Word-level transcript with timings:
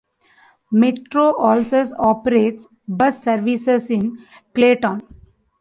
Metro 0.71 1.35
also 1.37 1.83
operates 1.99 2.67
bus 2.87 3.21
services 3.23 3.91
in 3.91 4.17
Clayton. 4.55 5.03